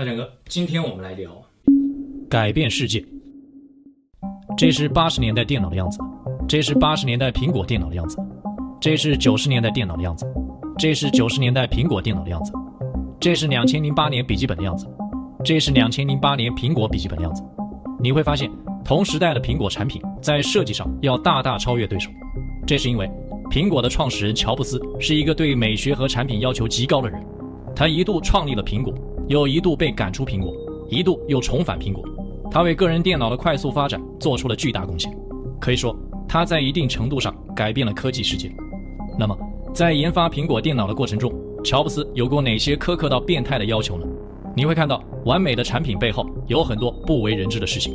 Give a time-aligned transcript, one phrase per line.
[0.00, 1.30] 大强哥，今天我们来聊。
[2.30, 3.04] 改变世界。
[4.56, 5.98] 这是八十年代电脑的样子，
[6.48, 8.16] 这是八十年代苹果电脑的样子，
[8.80, 10.24] 这是九十年代电脑的样子，
[10.78, 12.50] 这是九十年代苹果电脑的样子，
[13.20, 14.88] 这是两千零八年笔记本的样子，
[15.44, 17.42] 这是两千零八年苹果笔记本的样子。
[18.02, 18.50] 你会发现，
[18.82, 22.10] 同时代的苹果产品在设计上要大大超越对手，
[22.66, 23.06] 这是因为
[23.50, 27.22] 苹果的创始人乔布斯是一个对美学和产品要求极高的人，
[27.76, 28.94] 他一度创立了苹果。
[29.30, 30.52] 又一度被赶出苹果，
[30.88, 32.04] 一度又重返苹果，
[32.50, 35.16] 他为个人电脑的快速发展做出了巨大贡献。
[35.60, 35.96] 可以说，
[36.28, 38.52] 他在一定程度上改变了科技世界。
[39.16, 39.38] 那么，
[39.72, 44.06] 在研发苹果电脑的过程中，乔布斯有过哪些苛刻到变态的要求呢？
[44.56, 47.94] 你会看到，完美的产品背后有很多不为人知的事情。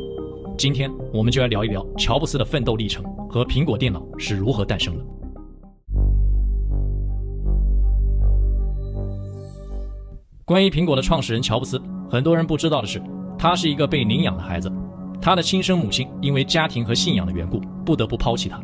[0.58, 5.04] 今天，我们就来聊一聊乔布斯的奋斗历程和苹果电脑是如何诞生的。
[10.48, 13.02] 关于苹果的创始人乔布斯，很多人不知道的是，
[13.36, 14.72] 他是一个被领养的孩子。
[15.20, 18.62] 他的亲生母亲因为家庭和信仰的缘故，不得不抛弃他。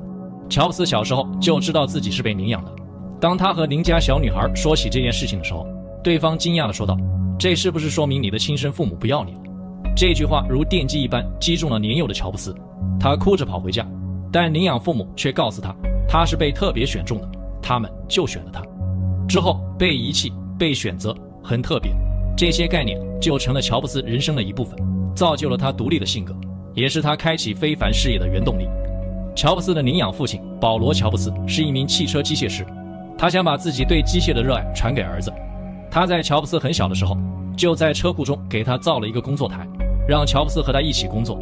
[0.48, 2.72] 乔布斯小时候就知道自己是被领养的。
[3.20, 5.66] 当他和邻家小女孩说起这件事情的时候，
[6.04, 6.96] 对方惊讶地说道
[7.40, 9.40] ：“这是不是说明你的亲生父母不要你了？”
[9.98, 12.56] 这句话如电击一般击中了年幼的乔布斯，
[13.00, 13.84] 他哭着跑回家，
[14.32, 15.76] 但领养父母却告诉他，
[16.08, 18.62] 他是被特别选中的，他们就选了他。
[19.28, 21.12] 之后被遗弃，被选择。
[21.44, 21.92] 很特别，
[22.38, 24.78] 这些概念就成了乔布斯人生的一部分，
[25.16, 26.36] 造就了他独立的性格，
[26.74, 28.68] 也是他开启非凡事业的原动力。
[29.36, 32.66] 乔布斯的领养父亲保罗·乔布斯是一名汽车机械师，
[33.18, 35.32] 他想把自己对机械的热爱传给儿子。
[35.90, 37.18] 他在乔布斯很小的时候，
[37.58, 39.68] 就在车库中给他造了一个工作台，
[40.08, 41.40] 让乔布斯和他一起工作。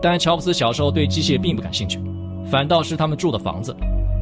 [0.00, 2.00] 但乔布斯小时候对机械并不感兴趣，
[2.46, 3.74] 反倒是他们住的房子，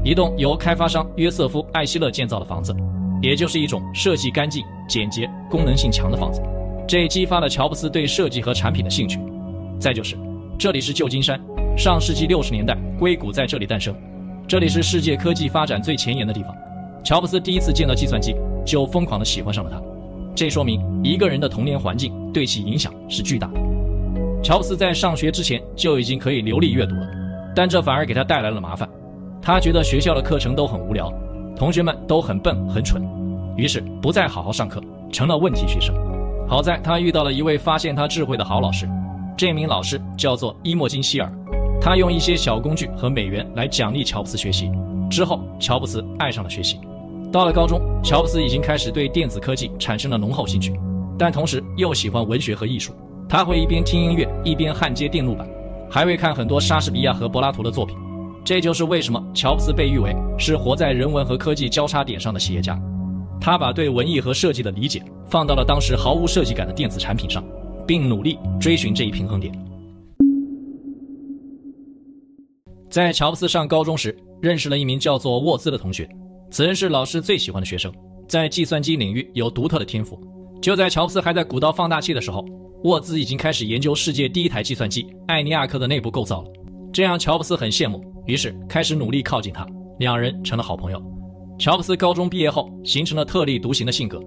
[0.04, 2.74] 一栋由开发商约瑟夫·艾希勒建造的房子。
[3.20, 6.42] 也就是一种设计干净、简洁、功能性强的房子，
[6.86, 9.18] 这激发了乔布斯对设计和产品的兴趣。
[9.80, 10.18] 再就是，
[10.58, 11.40] 这里是旧金山，
[11.78, 13.94] 上世纪六十年代，硅谷在这里诞生，
[14.46, 16.54] 这里是世界科技发展最前沿的地方。
[17.02, 18.34] 乔布斯第一次见到计算机，
[18.66, 19.80] 就疯狂地喜欢上了它。
[20.34, 23.60] 这说明一个人的童年环境对其影响是巨大的。
[24.42, 27.08] 乔布斯在上学之前就已经可以流利阅读了，
[27.56, 28.86] 但这反而给他带来了麻烦。
[29.40, 31.10] 他觉得学校的课程都很无聊。
[31.56, 33.02] 同学们都很笨很蠢，
[33.56, 34.80] 于是不再好好上课，
[35.10, 35.94] 成了问题学生。
[36.48, 38.88] 好在他遇到了一位发现他智慧的好老师，
[39.36, 41.32] 这名老师叫做伊莫金希尔，
[41.80, 44.70] 他用一些小工具和美元来奖励乔布斯学习。
[45.10, 46.78] 之后，乔布斯爱上了学习。
[47.30, 50.78] 到了高中，乔布斯已经开始对电子科技产生了浓厚兴趣，
[51.18, 52.92] 但同时又喜欢文学和艺术。
[53.28, 55.48] 他会一边听音乐一边焊接电路板，
[55.90, 57.96] 还会看很多莎士比亚和柏拉图的作品。
[58.44, 62.78] 这就是为什么乔布斯被誉为是活在人文和科技交叉点上的企业家。
[63.44, 67.44] 他把对文艺和设计的理解放到了当时毫无设计感的电子产品上，
[67.84, 69.52] 并努力追寻这一平衡点。
[72.88, 76.08] 在乔布斯上高中时，认识了一名叫做沃兹的同学，
[76.52, 77.92] 此人是老师最喜欢的学生，
[78.28, 80.16] 在计算机领域有独特的天赋。
[80.60, 82.44] 就在乔布斯还在鼓捣放大器的时候，
[82.84, 86.48] 沃兹已经开始研究世界第一台计算机艾尼亚克的内部构造了。
[86.92, 88.00] 这让，乔布斯很羡慕。
[88.24, 89.66] 于是开始努力靠近他，
[89.98, 91.02] 两人成了好朋友。
[91.58, 94.20] 乔布斯高中毕业后形成了特立独行的性格，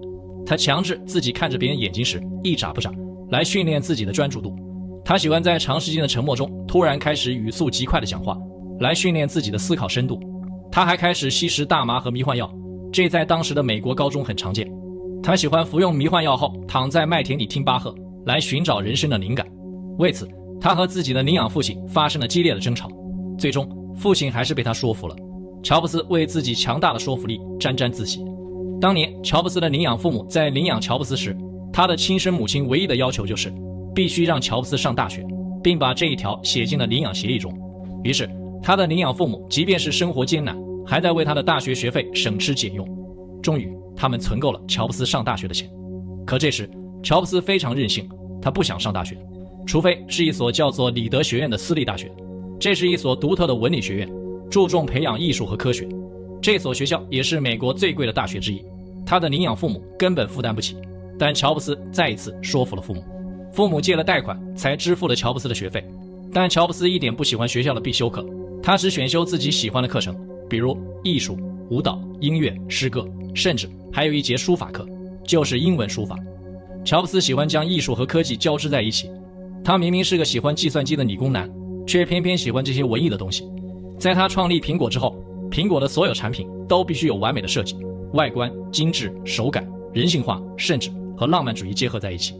[0.46, 2.90] 他强制自己看着别人眼睛时一眨不眨，
[3.30, 4.56] 来训练自己的专注度。
[5.04, 8.36] 他喜欢在长时间的沉默中突然开始语速极快的讲话，
[8.80, 10.18] 来训练自己的思考深度。
[10.72, 12.50] 他还开始吸食大麻和迷幻药，
[12.92, 14.70] 这在当时的美国高中很常见。
[15.22, 17.94] 他喜欢服用迷幻药后躺在麦田里听巴赫，
[18.24, 19.46] 来寻找人生的灵感。
[19.98, 20.28] 为此，
[20.60, 22.88] 他和自己的领养父亲发生了激烈的争吵，
[23.38, 23.68] 最终。
[23.96, 25.16] 父亲还是被他说服了。
[25.66, 28.24] 乔布斯为自己强大的说服力沾沾自喜。
[28.80, 31.36] 当年，乔布斯的领养父母在领养乔布斯时，
[31.72, 33.52] 他的亲生母亲唯一的要求就是
[33.92, 35.26] 必须让乔布斯上大学，
[35.64, 37.52] 并把这一条写进了领养协议中。
[38.04, 38.30] 于是，
[38.62, 40.56] 他的领养父母即便是生活艰难，
[40.86, 42.86] 还在为他的大学学费省吃俭用。
[43.42, 45.68] 终于，他们存够了乔布斯上大学的钱。
[46.24, 46.70] 可这时，
[47.02, 48.08] 乔布斯非常任性，
[48.40, 49.18] 他不想上大学，
[49.66, 52.08] 除非是一所叫做里德学院的私立大学。
[52.60, 54.08] 这是一所独特的文理学院，
[54.50, 55.88] 注重培养艺术和科学。
[56.40, 58.64] 这所学校也是美国最贵的大学之一。
[59.04, 60.76] 他的领养父母根本负担不起，
[61.18, 63.04] 但乔布斯再一次说服了父母。
[63.52, 65.84] 父母借了贷款才支付了乔布斯的学费。
[66.32, 68.24] 但乔布斯一点不喜欢学校的必修课，
[68.62, 70.16] 他只选修自己喜欢的课程，
[70.48, 71.38] 比如艺术、
[71.70, 74.86] 舞蹈、音乐、诗歌，甚至还有一节书法课，
[75.24, 76.18] 就是英文书法。
[76.84, 79.10] 乔布斯喜欢将艺术和科技交织在一起。
[79.64, 81.50] 他明明是个喜欢计算机的理工男。
[81.86, 83.48] 却偏偏喜欢这些文艺的东西。
[83.98, 85.16] 在他创立苹果之后，
[85.50, 87.76] 苹果的所有产品都必须有完美的设计，
[88.12, 92.34] 外观精致、手感人性化，甚至和浪漫主义结合在一起。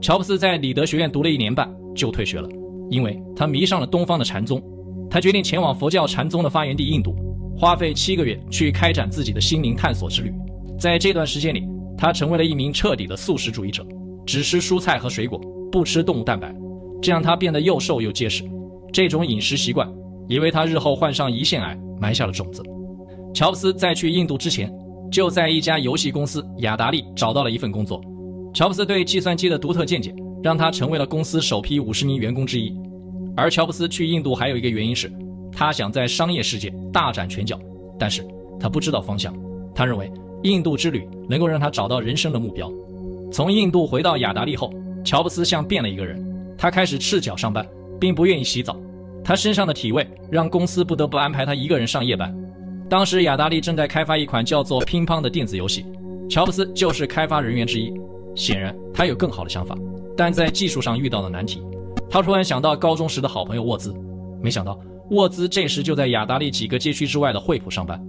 [0.00, 2.48] 乔布斯在里德学院读了一年半就退学了，
[2.90, 4.62] 因为他迷上了东方的禅宗。
[5.10, 7.16] 他决定前往佛教禅宗的发源地印度，
[7.56, 10.32] 花费七个月去开展自己的心灵探索之旅。
[10.78, 11.66] 在这段时间里，
[11.96, 13.84] 他成为了一名彻底的素食主义者，
[14.26, 15.40] 只吃蔬菜和水果，
[15.72, 16.54] 不吃动物蛋白，
[17.00, 18.44] 这让他变得又瘦又结实。
[18.92, 19.90] 这种饮食习惯
[20.28, 22.62] 也为他日后患上胰腺癌埋下了种子。
[23.34, 24.72] 乔布斯在去印度之前，
[25.10, 28.00] 就在一家游戏公司雅达利找到了一份工作。
[28.54, 32.74] 乔布斯对计算机的独特见解，让他成为了公司首批五十名员工之一。
[33.36, 35.12] 而乔布斯去印度还有一个原因是，
[35.52, 37.58] 他想在商业世界大展拳脚，
[37.98, 38.26] 但是
[38.58, 39.34] 他不知道方向。
[39.74, 40.10] 他认为
[40.42, 42.70] 印度之旅能够让他找到人生的目标。
[43.30, 44.72] 从印度回到雅达利后，
[45.04, 46.24] 乔布斯像变了一个人，
[46.56, 47.64] 他开始赤脚上班，
[48.00, 48.76] 并不愿意洗澡。
[49.28, 52.34] 他身上的体味让公司不得不安排他一个人上夜班。
[52.88, 55.84] 当时雅达利正在开发一款叫做乒乓的电子游戏，
[56.30, 57.92] 乔布斯就是开发人员之一。
[58.34, 59.76] 显然，他有更好的想法，
[60.16, 61.62] 但在技术上遇到了难题。
[62.08, 63.94] 他突然想到高中时的好朋友沃兹，
[64.42, 64.80] 没想到
[65.10, 68.02] 沃兹这时就在雅达利几个街区之外的惠普上班。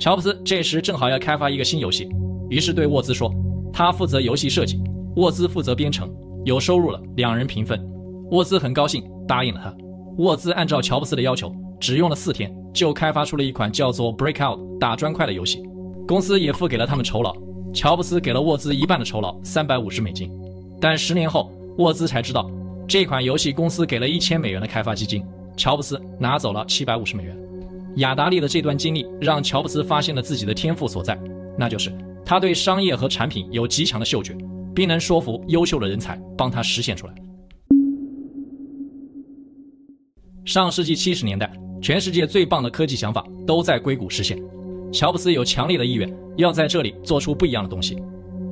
[0.00, 2.08] 乔布斯这时正好要开发一个新游戏，
[2.50, 3.32] 于是对沃兹说
[3.72, 4.82] ：“他负责游戏设计，
[5.14, 6.12] 沃兹负责编程，
[6.44, 7.80] 有收入了，两人平分。”
[8.32, 9.72] 沃兹很高兴，答应了他。
[10.18, 15.62] 沃兹按照乔布斯的要求，只用了四天就开发出了一款叫做《Breakout》打砖块的游戏，
[16.08, 17.36] 公司也付给了他们酬劳。
[17.74, 20.30] 乔布斯给了沃兹一半的酬劳，三百五十美金。
[20.80, 22.50] 但十年后，沃兹才知道，
[22.88, 25.22] 这款游戏公司给了一千美元的开发基金，
[25.54, 27.36] 乔布斯拿走了七百五十美元。
[27.96, 31.18] 雅达利的这段经历让乔布斯发现了自己的天赋所在，
[31.58, 31.92] 那就是
[32.24, 34.34] 他对商业和产品有极强的嗅觉，
[34.74, 37.14] 并能说服优秀的人才帮他实现出来。
[40.46, 41.52] 上世纪七十年代，
[41.82, 44.40] 全世界最棒的科技想法都在硅谷实现。
[44.92, 48.00] 乔布斯有强烈的意愿要在这里做出不一样的东西，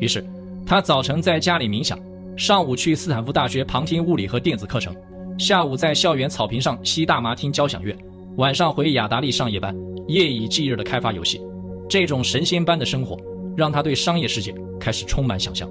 [0.00, 0.23] 于是
[0.67, 1.96] 他早晨在家里冥想，
[2.37, 4.93] 上午去斯坦福大学旁听物理和电子课程，
[5.38, 7.96] 下午在校园草坪上吸大麻听交响乐，
[8.38, 9.73] 晚上回雅达利上夜班，
[10.08, 11.41] 夜以继日地开发游戏。
[11.88, 13.17] 这种神仙般的生活
[13.56, 15.70] 让他对商业世界开始充满想象。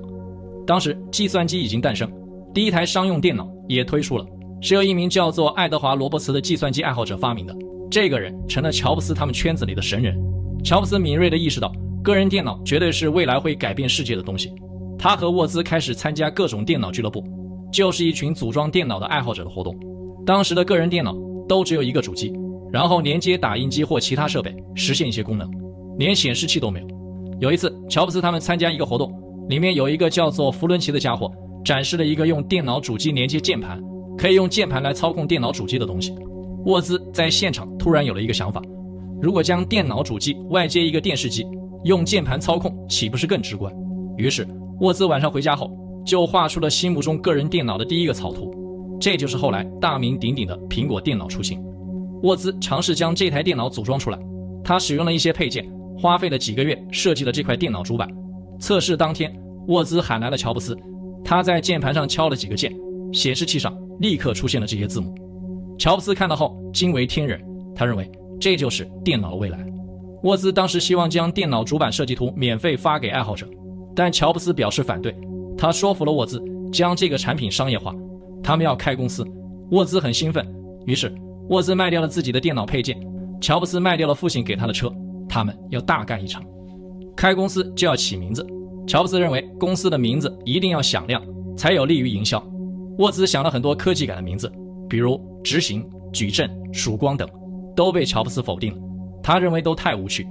[0.65, 2.09] 当时计算机已经诞生，
[2.53, 4.25] 第一台商用电脑也推出了，
[4.63, 7.53] 是由一名叫做爱德华·罗伯茨的计算机爱好者发明的。
[7.91, 10.17] 这个人成了乔布斯他们圈子里的神人。
[10.63, 11.69] 乔布斯敏锐地意识到，
[12.01, 14.53] 个人电脑绝对是未来会改变世界的东西。
[14.97, 17.21] 他和沃兹开始参加各种电脑俱乐部，
[17.73, 19.77] 就是一群组装电脑的爱好者的活动。
[20.25, 21.13] 当时的个人电脑
[21.45, 22.31] 都只有一个主机，
[22.71, 25.51] 然后连接打印机或其他设备，实现一些功能，
[25.97, 26.87] 连显示器都没有。
[27.41, 29.13] 有一次，乔布斯他们参加一个活动，
[29.49, 31.29] 里面有一个叫做弗伦奇的家伙，
[31.65, 33.77] 展示了一个用电脑主机连接键盘，
[34.17, 36.13] 可以用键盘来操控电脑主机的东西。
[36.65, 38.61] 沃兹在现场突然有了一个想法。
[39.21, 41.45] 如果将电脑主机外接一个电视机，
[41.83, 43.73] 用键盘操控，岂不是更直观？
[44.17, 44.47] 于是
[44.79, 45.71] 沃兹晚上回家后
[46.05, 48.53] 就画出了心目中个人电脑的第一个草图，
[48.99, 51.63] 这就是后来大名鼎鼎的苹果电脑雏形。
[52.21, 54.19] 沃兹尝试将这台电脑组装出来，
[54.63, 55.65] 他使用了一些配件，
[55.97, 58.09] 花费了几个月设计了这块电脑主板。
[58.59, 59.33] 测试当天，
[59.67, 60.77] 沃兹喊来了乔布斯，
[61.23, 62.73] 他在键盘上敲了几个键，
[63.11, 65.13] 显示器上立刻出现了这些字母。
[65.77, 67.41] 乔布斯看到后惊为天人，
[67.75, 68.09] 他认为。
[68.39, 69.65] 这就是电脑的未来。
[70.23, 73.47] 沃兹当时希望将电脑主板设计图免费发给爱好者，
[73.95, 75.15] 但乔布斯表示反对。
[75.57, 77.95] 他说服了沃兹，将这个产品商业化。
[78.43, 79.25] 他们要开公司。
[79.71, 80.45] 沃兹很兴奋，
[80.85, 81.13] 于是
[81.49, 82.99] 沃兹卖掉了自己的电脑配件，
[83.39, 84.91] 乔布斯卖掉了父亲给他的车。
[85.29, 86.43] 他们要大干一场。
[87.15, 88.45] 开公司就要起名字。
[88.85, 91.23] 乔布斯认为公司的名字一定要响亮，
[91.55, 92.45] 才有利于营销。
[92.97, 94.51] 沃兹想了很多科技感的名字，
[94.89, 97.27] 比如执行、矩阵、曙光等。
[97.75, 98.79] 都被乔布斯否定了，
[99.23, 100.27] 他认为都太无趣。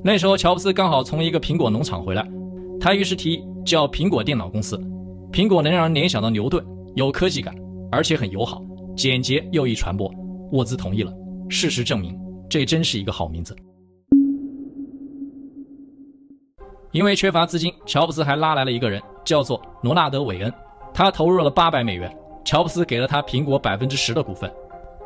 [0.00, 2.24] 那时候乔布斯刚好从一个苹果农场回来，
[2.78, 4.80] 他于是提议叫苹果电脑公司。
[5.32, 7.52] 苹果能让人联想到牛顿，有科技感，
[7.90, 8.62] 而且很友好、
[8.96, 10.08] 简洁又易传播。
[10.52, 11.12] 沃兹同意了。
[11.48, 12.16] 事实证明，
[12.48, 13.56] 这真是一个好名字。
[16.92, 20.54] 因为缺乏资金，乔布斯还拉来了一个人，叫做罗纳德·韦恩。
[20.94, 24.50] 他投入了八百美元，乔布斯给了他苹果百分之十的股份。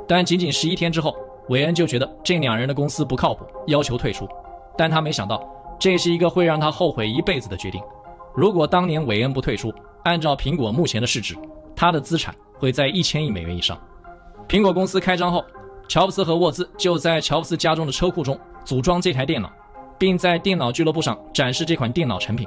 [0.07, 1.17] 但仅仅十一天之后，
[1.49, 4.29] 韦恩就觉得这两人的公司不靠谱，要求退出。
[4.77, 5.43] 但他没想到，
[5.79, 7.83] 这是一个会让他后悔一辈子的决定。
[8.35, 9.73] 如果当年韦恩不退出，
[10.05, 11.35] 按照苹果目前的市值，
[11.75, 13.77] 他的资产会在一千亿美元以上。
[14.47, 15.43] 苹果公司开张后，
[15.89, 19.51] 乔布斯和沃兹就在乔布斯家中的车库中组装这台电脑，
[19.97, 22.47] 并在电脑俱乐部上展示这款电脑成品。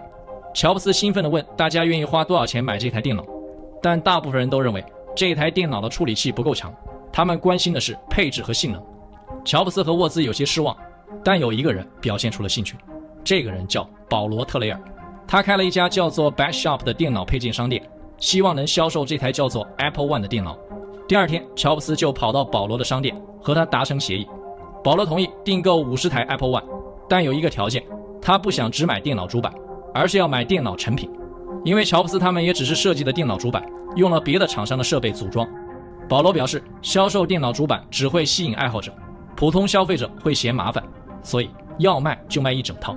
[0.54, 3.24] 乔布斯兴奋地问大家愿意花多少钱买这台电脑，
[3.82, 4.84] 但大部分人都认为
[5.16, 6.74] 这台电脑的处理器不够强。
[7.12, 8.82] 他们关心的是配置和性能。
[9.44, 10.76] 乔布斯和沃兹有些失望，
[11.24, 12.78] 但有一个人表现出了兴趣。
[13.24, 14.80] 这个人叫保罗·特雷尔，
[15.28, 17.84] 他开了一家叫做 Best Shop 的电脑配件商店，
[18.18, 20.58] 希望能销售这台叫做 Apple One 的电脑。
[21.08, 24.28] 第二天，乔布斯就跑到保罗的商店和他达成协议，
[24.84, 26.64] 保罗同意订购五十台 Apple One，
[27.10, 27.84] 但有一个条件，
[28.22, 29.54] 他不想只买电脑主板，
[29.94, 31.12] 而是要买电脑成品，
[31.64, 33.64] 因为乔布斯他们也只是设计的电脑主板，
[33.96, 35.48] 用了别的厂商的设备组装。
[36.10, 38.92] 保罗表示，销售电脑主板只会吸引爱好者，
[39.36, 40.84] 普通消费者会嫌麻烦，
[41.24, 42.96] 所以要卖就卖一整套。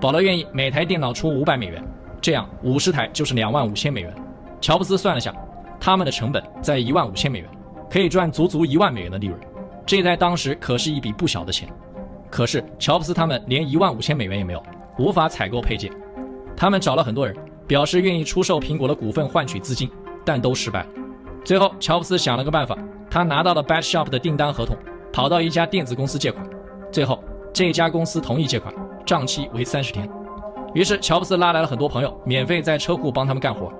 [0.00, 1.84] 保罗愿意每台电脑出五百美元，
[2.20, 4.14] 这样五十台就是两万五千美元。
[4.60, 5.34] 乔布斯算了下。
[5.80, 7.48] 他们的成本在一万五千美元，
[7.88, 9.38] 可以赚足足一万美元的利润，
[9.86, 11.68] 这在当时可是一笔不小的钱。
[12.28, 14.60] 可是乔布斯他们连一万五千美元也没有，
[14.98, 15.92] 无法采购配件。
[16.56, 17.36] 他们找了很多人，
[17.68, 19.88] 表示愿意出售苹果的股份换取资金，
[20.24, 20.88] 但都失败了。
[21.44, 22.76] 最后，乔布斯想了个办法，
[23.10, 24.74] 他拿到了 Best Shop 的订单合同，
[25.12, 26.44] 跑到一家电子公司借款。
[26.90, 27.22] 最后，
[27.52, 30.08] 这家公司同意借款，账期为三十天。
[30.74, 33.70] 于是，乔布斯拉来了很多朋友，免费在车库帮他们干活。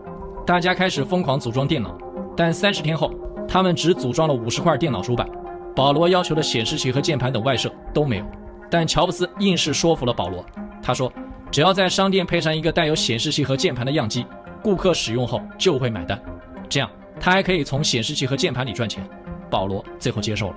[0.47, 1.97] 大家开始疯狂组装电脑，
[2.37, 3.11] 但三十天后，
[3.49, 5.27] 他们只组装了五十块电脑主板。
[5.75, 8.25] 保罗要求的显示器和键盘等外设都没有，
[8.71, 10.45] 但乔布斯硬是说服了保罗。
[10.83, 11.13] 他说，
[11.51, 14.27] 只要在商店配上一个带有显示器和键盘的样机，
[14.63, 16.21] 顾客使用后就会买单。
[16.69, 19.03] 这样，他还可以从显示器和键盘里赚钱。
[19.51, 20.57] 保罗最后接受了。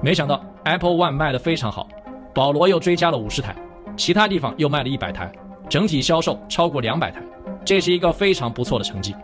[0.00, 1.88] 没想到 Apple One 卖得非常好，
[2.32, 3.56] 保罗又追加了五十台，
[3.96, 5.30] 其他地方又卖了一百台，
[5.68, 7.20] 整体销售超过两百台。
[7.64, 9.14] 这是一个非常不错的成绩，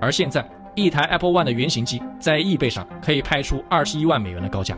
[0.00, 0.42] 而现在
[0.74, 4.76] 一台 Apple One 的原型机在易贝上可以拍出二十一万美元的高价，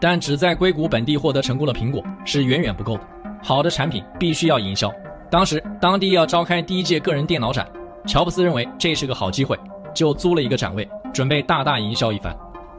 [0.00, 3.02] 但只在硅谷本地获得成功的苹果是远远不够的，
[3.42, 4.90] 好的产品必须要营销。
[5.30, 7.66] 当时当地要召开第一届个人电脑展，
[8.06, 9.58] 乔布斯认为这是个好机会，
[9.92, 12.36] 就租了一个展位，准备大大营销一番。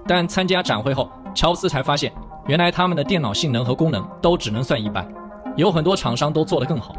[0.08, 2.12] 但参加展会后，乔布斯才发现，
[2.48, 5.06] 原来他们的电脑性能和功能都只能算一般，
[5.58, 6.96] 有很多厂商都做得更好，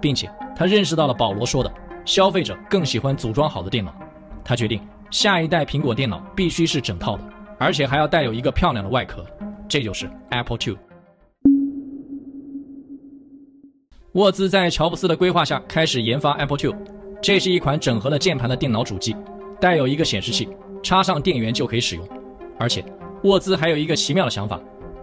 [0.00, 1.72] 并且他认识到了保罗说的。
[2.04, 3.92] 消费者更喜欢组装好的电脑，
[4.44, 4.80] 他决定
[5.10, 7.22] 下一代苹果电脑必须是整套的，
[7.58, 9.24] 而且还要带有一个漂亮的外壳，
[9.68, 10.76] 这就是 Apple II。
[14.12, 16.76] 沃兹在乔布斯的规划下开始研发 Apple II，
[17.22, 19.16] 这是一款整合了键盘的电脑主机，
[19.58, 20.46] 带有一个显示器，
[20.82, 22.06] 插上电源就可以使用。
[22.58, 22.84] 而且
[23.24, 24.60] 沃兹还有一个奇妙的想法，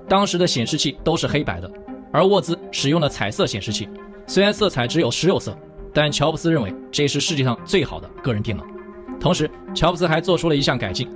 [0.07, 1.71] 当时的显示器都是黑白的，
[2.13, 3.89] 而沃兹使用了彩色显示器，
[4.27, 5.57] 虽然色彩只有十六色。
[5.91, 8.63] 但乔布斯认为这是世界上最好的个人电脑。
[9.19, 11.09] 同时，乔布斯还做出了一项改进：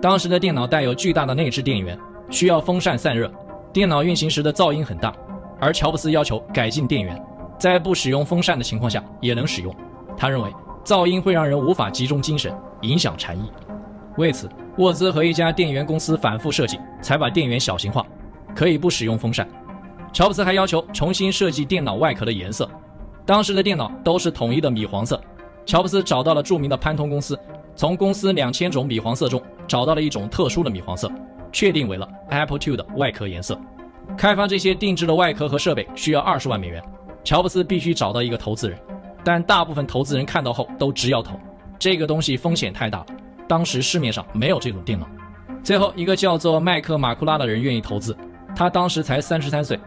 [0.00, 1.98] 当时的电脑带有巨大的内置电源，
[2.30, 3.28] 需要风扇散热，
[3.72, 5.12] 电脑运行时的噪音很大。
[5.58, 7.20] 而乔布斯要求改进电源，
[7.60, 9.72] 在不使用风扇的情况下也能使用。
[10.16, 10.50] 他认为
[10.82, 13.52] 噪音会让人无法集中精神，影响禅意。
[14.16, 14.48] 为此，
[14.78, 18.04] 沃兹和一家电源公司反复设计，才把电源小型化，
[18.54, 19.46] 可以不使用风扇。
[20.10, 22.68] 乔布斯还要求重新设计电脑外壳的颜色。
[23.26, 25.20] 当时的电脑都是统一的米黄色，
[25.66, 27.38] 乔布斯找到了著名的潘通公司，
[27.76, 31.12] 从公司两千种米黄色中找到了一种特殊的米黄色，
[31.52, 33.60] 确定为了 Apple II 的外壳颜色。
[34.16, 36.82] 开发这些定制的外壳和设备需要二十万美元，
[37.22, 38.78] 乔布斯必须找到一个投资人，
[39.24, 41.38] 但大部分投资人看到后都直摇头，
[41.78, 43.06] 这个东西风险太大了，
[43.46, 45.06] 当时市面上没有这种电脑。
[45.62, 48.16] 最后一个叫做麦克马库拉的人愿意投资，
[48.56, 49.78] 他当时才三十三岁。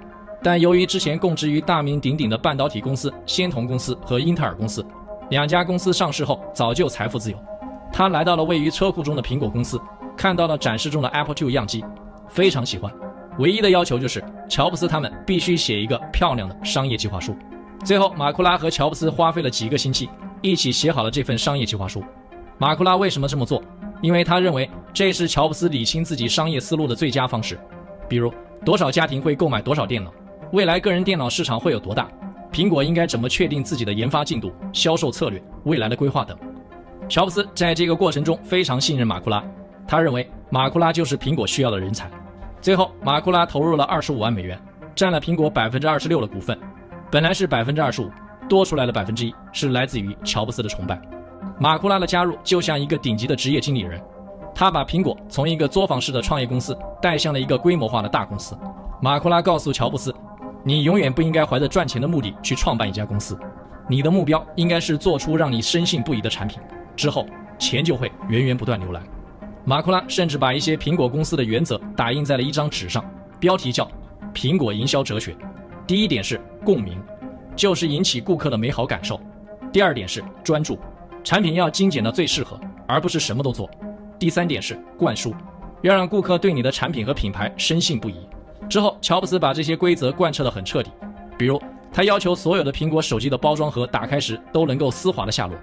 [0.44, 4.86] 但由于之前供职于大名鼎鼎的半导体公司仙童公司和英特尔公司，
[5.30, 7.38] 两家公司上市后早就财富自由。
[7.92, 9.80] 他来到了位于车库中的苹果公司，
[10.18, 11.84] 看到了展示中的 Apple II 样机，
[12.28, 12.92] 非常喜欢。
[13.40, 17.36] 唯一的要求就是乔布斯他们必须写一个漂亮的商业计划书。
[17.84, 20.10] 最后，马库拉和乔布斯花费了几个星期，
[20.42, 22.04] 一起写好了这份商业计划书。
[22.58, 23.62] 马库拉为什么这么做？
[24.02, 27.60] 因为他认为这是乔布斯理清自己商业思路的最佳方式。
[28.08, 28.32] 比如，
[28.64, 30.14] 多少家庭会购买多少电脑？
[30.52, 32.08] 未来个人电脑市场会有多大？
[32.52, 36.38] 苹果应该怎么确定自己的研发进度、销售策略、未来的规划等？
[37.10, 39.44] 乔布斯在这个过程中非常信任马库拉，
[39.88, 42.10] 他认为马库拉就是苹果需要的人才。
[42.64, 44.58] 最后，马库拉投入了二十五万美元，
[44.96, 46.58] 占了苹果百分之二十六的股份。
[47.12, 48.10] 本来是百分之二十五，
[48.48, 50.98] 多出来的百分之一是来自于乔布斯的崇拜。
[51.60, 54.02] 马库拉的加入就像一个顶级的职业经理人，
[54.56, 58.58] 他把苹果从一个作坊式的创业公司带向了一个规模化的大公司。
[59.02, 60.16] 马库拉告诉乔布斯。
[60.64, 63.38] 你永远不应该怀着赚钱的目的去创办一家公司，
[63.90, 66.62] 你的目标应该是做出让你深信不疑的产品，
[66.96, 67.26] 之后
[67.60, 69.02] 钱就会源源不断流来。
[69.66, 73.04] 马库拉甚至把一些苹果公司的原则打印在了一张纸上，
[73.40, 73.86] 标题叫
[74.34, 75.32] 《苹果营销哲学》。
[75.88, 77.02] 第一点是共鸣，
[77.56, 79.16] 就是引起顾客的美好感受；
[79.72, 80.78] 第二点是专注，
[81.24, 83.66] 产品要精简到最适合，而不是什么都做；
[84.20, 85.34] 第三点是灌输，
[85.82, 88.16] 要让顾客对你的产品和品牌深信不疑。
[88.70, 90.92] 之后，乔布斯把这些规则贯彻得很彻底。
[91.38, 95.56] 比如，他要求所有的苹果手机的包装盒打开时都能够丝滑的下落，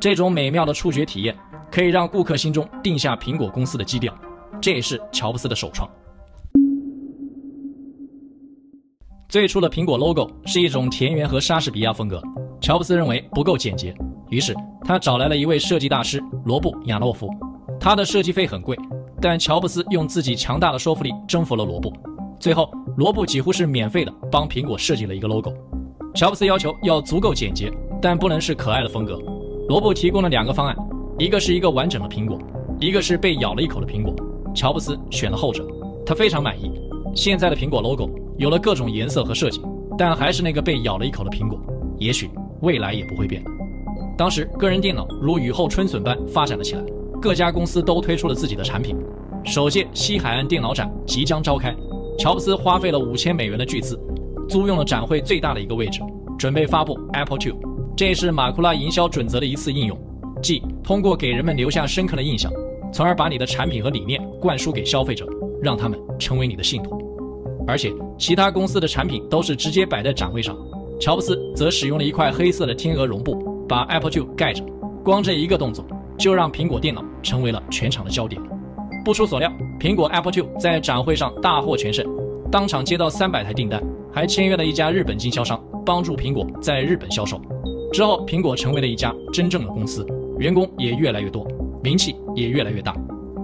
[0.00, 1.36] 这种美妙的触觉体验
[1.74, 4.16] 可以让顾客心中定下苹果公司的基调，
[4.60, 5.90] 这也是乔布斯的首创。
[9.28, 12.22] 最初的苹果 logo 是一种田园和莎士比亚风格，
[12.60, 13.92] 乔布斯认为不够简洁，
[14.30, 14.54] 于是
[14.84, 17.28] 他找来了一位设计大师罗布·亚诺夫，
[17.80, 18.78] 他的设计费很贵，
[19.20, 21.92] 但乔布斯用自己强大的说服力征服了罗布，
[22.38, 25.52] 最后罗布几乎是免费的帮苹果设计了一个 logo。
[26.14, 27.68] 乔布斯要求要足够简洁，
[28.00, 29.20] 但不能是可爱的风格。
[29.68, 30.76] 罗布提供了两个方案，
[31.16, 32.36] 一个是一个完整的苹果，
[32.80, 34.12] 一个是被咬了一口的苹果。
[34.52, 35.64] 乔布斯选了后者，
[36.04, 36.72] 他非常满意。
[37.14, 39.60] 现在的苹果 logo 有了各种颜色和设计，
[39.96, 41.56] 但还是那个被咬了一口的苹果。
[41.98, 42.28] 也许
[42.62, 43.44] 未来也不会变。
[44.18, 46.82] 当时个人电脑如雨后春笋般发展了起来，
[47.22, 48.96] 各家公司都推出了自己的产品。
[49.44, 51.72] 首届西海岸电脑展即将召开，
[52.18, 53.96] 乔布斯花费了五千美元的巨资。
[54.48, 56.00] 租用了展会最大的一个位置，
[56.36, 57.54] 准备发布 Apple II。
[57.96, 59.96] 这也是马库拉营销准则的一次应用，
[60.44, 62.52] 即通过给人们留下深刻的印象，
[62.92, 65.26] 从而把你的产品和理念灌输给消费者，
[65.62, 67.02] 让他们成为你的信徒。
[67.66, 70.54] 而且，其他公司的产品都是直接摆在展位上，
[71.00, 74.62] 乔布斯则使用了一块黑色的天鹅绒布把 Apple II 盖着，
[75.02, 75.82] 光这一个动作
[76.18, 78.38] 就让苹果电脑成为了全场的焦点。
[79.02, 82.06] 不出所料，苹果 Apple II 在展会上大获全胜，
[82.52, 83.82] 当场接到三百台订单。
[84.12, 87.40] 还签约了一家日本经销商，帮助苹果在日本销售。
[87.92, 90.06] 之后，苹果成为了一家真正的公司，
[90.38, 91.46] 员工也越来越多，
[91.82, 92.94] 名气也越来越大。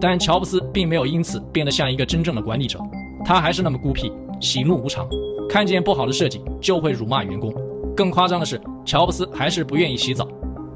[0.00, 2.78] 但乔布斯并没有因此变得像一个真正的管理者，
[3.24, 5.06] 他还是那么孤僻，喜怒无常，
[5.48, 7.54] 看见不好的设计就会辱骂员工。
[7.94, 10.26] 更夸张的是，乔布斯还是不愿意洗澡。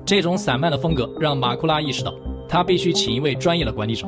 [0.05, 2.13] 这种散漫的风格让马库拉意识到，
[2.47, 4.07] 他必须请一位专业的管理者。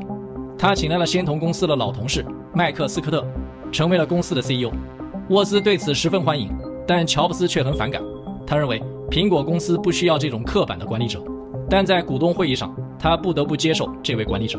[0.58, 3.26] 他请来了仙童公司的老同事麦克斯科特，
[3.72, 4.70] 成为了公司的 CEO。
[5.30, 6.50] 沃兹对此十分欢迎，
[6.86, 8.02] 但乔布斯却很反感。
[8.46, 11.22] 他认为苹果公司不需要这种刻板的管理者。
[11.68, 14.58] 但在股东会议上，他不得不接受这位管理者。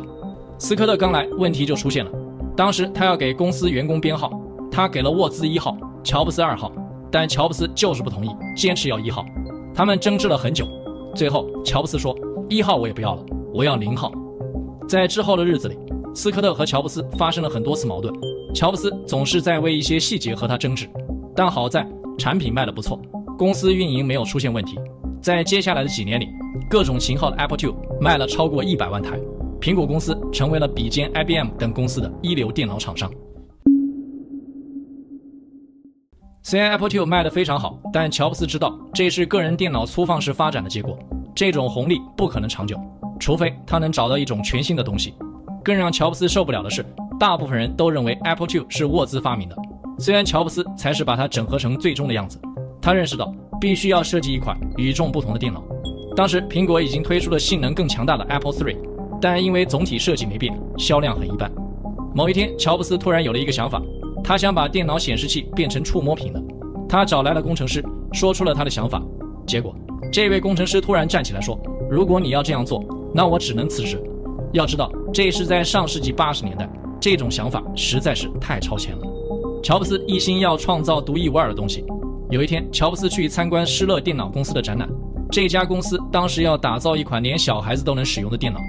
[0.57, 2.11] 斯科特刚来，问题就出现了。
[2.55, 4.32] 当时他要给公司员工编号，
[4.71, 6.71] 他给了沃兹一号，乔布斯二号，
[7.12, 9.25] 但乔布斯就是不同意，坚持要一号。
[9.73, 10.67] 他们争执了很久，
[11.13, 12.17] 最后乔布斯说
[12.49, 14.12] ：“一号我也不要了，我要零号。”
[14.89, 15.77] 在之后的日子里，
[16.15, 18.13] 斯科特和乔布斯发生了很多次矛盾。
[18.55, 20.89] 乔布斯总是在为一些细节和他争执，
[21.36, 22.99] 但好在产品卖得不错，
[23.38, 24.79] 公司运营没有出现问题。
[25.21, 26.27] 在接下来的几年里，
[26.69, 29.17] 各种型号的 Apple II 卖了超过一百万台，
[29.62, 33.10] 苹果公司成为了比肩 IBM 等公司的一流电脑厂商。
[36.43, 40.99] 虽然 Apple II 卖得非常好，但乔布斯知道这是个人电脑粗放式发展的结果，
[41.34, 42.77] 这种红利不可能长久，
[43.17, 45.13] 除非他能找到一种全新的东西。
[45.63, 46.86] 更让乔布斯受不了的是，
[47.17, 49.56] 大部分人都认为 Apple II 是沃兹发明的，
[49.99, 52.38] 虽然乔布斯才是把它整合成最终的样子。
[52.82, 55.63] 他认识到必须要设计一款与众不同的电脑。
[56.17, 58.75] 当时苹果已经推出了性能更强大的 Apple III，
[59.21, 61.51] 但因为总体设计没变，销量很一般。
[62.15, 63.80] 某一天，乔布斯突然有了一个想法，
[64.23, 66.43] 他想把电脑显示器变成触摸屏的。
[66.89, 68.99] 他找来了工程师，说出了他的想法。
[69.45, 69.75] 结果，
[70.12, 71.56] 这位工程师突然站起来说
[71.88, 74.01] ：“如果你要这样做，那我只能辞职。”
[74.53, 76.67] 要知道，这是在上世纪八十年代。
[76.99, 79.01] 这种想法实在是太超前了。
[79.62, 81.86] 乔布斯一心要创造独一无二的东西。
[82.32, 84.89] 有一天，乔布斯去参观施乐电脑公司的展览。
[85.29, 88.59] 这家公司当时要打造一款连小孩子都能使用的电脑，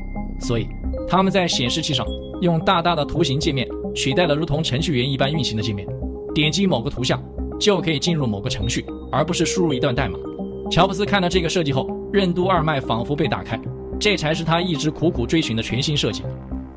[0.40, 0.68] 所以
[1.08, 2.06] 他们在显示器上
[2.42, 5.86] 用大大的图形界面取代了如同程序员一般运行的界面。
[6.34, 7.22] 点击某个图像
[7.58, 10.18] 就可以进入某个程序，而不是输入一段代码。
[10.70, 13.58] 乔布斯看到这个设计后，任督二脉仿佛被打开。
[13.98, 16.22] 这才是他一直苦苦追寻的全新设计。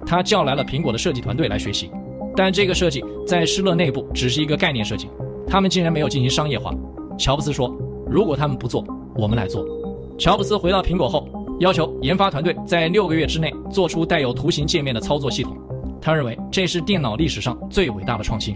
[0.05, 1.91] 他叫来了苹果的设计团队来学习，
[2.35, 5.07] 但这个设计在施乐内部只是一个概念设计，
[5.45, 6.73] 他们竟然没有进行商业化。
[7.19, 7.71] 乔布斯说
[8.09, 8.83] ：“如果他们不做，
[9.15, 9.65] 我们来做。”
[10.17, 11.27] 乔布斯回到苹果后，
[11.59, 15.57] 要求研发团队在六个月之内做出带有图形界面的操作系统。
[15.99, 18.55] 他认为这是电脑历史上最伟大的创新。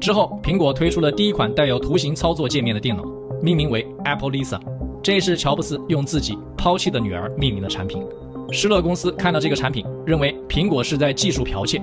[0.00, 3.02] 之后，苹果推出了第一款带有图形操作界面的电脑，
[3.42, 4.60] 命名为 Apple Lisa。
[5.02, 8.04] 这是乔布斯用自己抛弃的女儿命名的产品。
[8.52, 11.80] 施乐公司看到这个产品，认为苹果是在技术剽窃。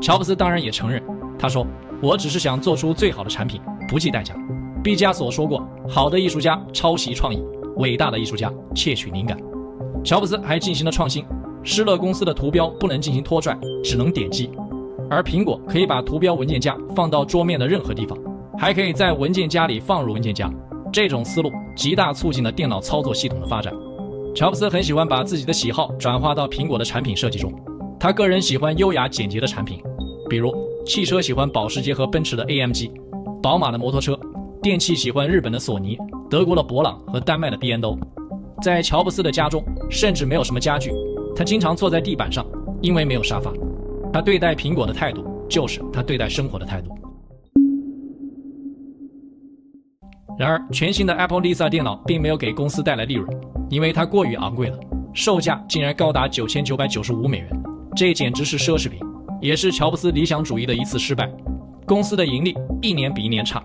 [0.00, 1.02] 乔布斯当然也承认，
[1.38, 1.66] 他说
[2.02, 4.34] ：“我只是想做出最好的产品，不计代价。”
[4.84, 7.42] 毕加索说过：“好的艺术家抄袭创意，
[7.76, 9.34] 伟大的艺术家窃取灵感。”
[10.04, 11.24] 乔布斯还进行了创新，
[11.62, 14.50] 施乐公司的图标不能进行拖拽，只能点击，
[15.08, 18.18] 而苹果可以把图标文件夹放到桌面的任何地方，
[18.58, 20.52] 还可以在文件夹里放入文件夹。
[20.92, 23.72] 这种思路极大促进了电脑操作系统的发展。
[24.34, 27.50] 乔布斯很喜欢把自己的喜好转化到苹果的产品设计中。
[27.98, 29.80] 他个人喜欢优雅简洁的产品，
[30.28, 32.90] 比如汽车喜欢保时捷和奔驰的 AMG，
[33.42, 34.12] 宝马的摩托车；
[34.64, 35.98] 电器喜欢日本的索尼、
[36.30, 37.98] 德国的博朗和丹麦的 B&O。
[38.62, 40.90] 在乔布斯的家中，甚至没有什么家具，
[41.36, 42.46] 他经常坐在地板上，
[42.80, 43.52] 因为没有沙发。
[44.10, 46.88] 他对待苹果的态度，就是他对待生活的态度。
[50.38, 53.28] 然而，全新的 Apple Lisa 电脑并没有给公司带来利润，
[53.68, 54.78] 因为它过于昂贵了，
[55.12, 57.62] 售价竟然高达九千九百九十五美元，
[57.94, 58.98] 这简直是奢侈品，
[59.42, 61.30] 也是乔布斯理想主义的一次失败。
[61.84, 63.62] 公司的盈利一年比一年差。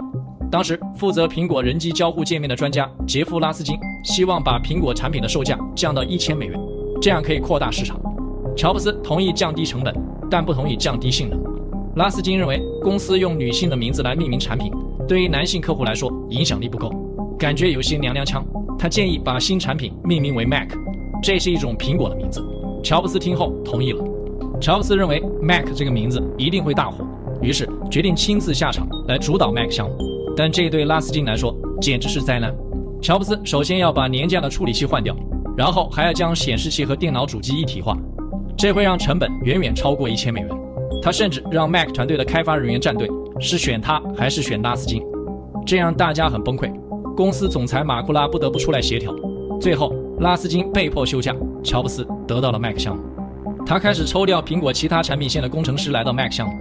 [0.51, 6.59] 当时负责苹果人机交互界面的专家杰夫·拉斯金希望把苹果产品的售价降到一千美元，
[6.99, 7.99] 这样可以扩大市场。
[8.57, 9.93] 乔布斯同意降低成本，
[10.29, 11.39] 但不同意降低性能。
[11.95, 14.71] 拉斯金认为公司用女性的名字来命名产品，
[15.07, 16.91] 对于男性客户来说影响力不够，
[17.37, 18.43] 感觉有些娘娘腔。
[18.77, 20.69] 他建议把新产品命名为 Mac，
[21.21, 22.43] 这是一种苹果的名字。
[22.83, 24.03] 乔布斯听后同意了。
[24.59, 27.05] 乔布斯认为 Mac 这个名字一定会大火，
[27.41, 29.97] 于是决定亲自下场来主导 Mac 项目。
[30.39, 32.55] 但这对拉斯金来说简直是灾难。
[33.01, 35.13] 乔布斯首先要把廉价的处理器换掉，
[35.57, 37.97] 然后还要将显示器和电脑主机一体化，
[38.57, 40.49] 这会让成本远远超过一千美元。
[41.01, 45.03] 他甚至让 Mac 团队的开发人员站队，是选他还是选拉斯金？
[45.65, 46.71] 这样大家很崩溃。
[47.17, 49.13] 公司总裁马库拉不得不出来协调。
[49.59, 53.03] 最后，拉斯金被迫休假，乔布斯得到了 Mac 项目。
[53.65, 56.53] 他开始抽调苹果其他产品线的工程师来到 Mac 项目，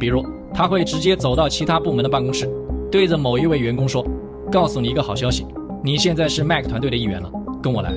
[0.00, 2.50] 比如他会直接走到其他部门的办公室。
[2.96, 4.02] 对着某一位员工说
[4.50, 5.44] ：“告诉你一个好消息，
[5.84, 7.30] 你现在是 Mac 团队的一员了，
[7.62, 7.92] 跟我来。”